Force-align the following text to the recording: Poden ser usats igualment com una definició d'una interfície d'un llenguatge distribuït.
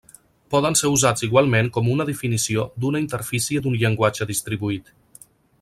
Poden 0.53 0.77
ser 0.79 0.89
usats 0.93 1.25
igualment 1.27 1.69
com 1.75 1.91
una 1.97 2.09
definició 2.09 2.65
d'una 2.85 3.05
interfície 3.05 3.65
d'un 3.67 3.79
llenguatge 3.85 4.31
distribuït. 4.35 4.95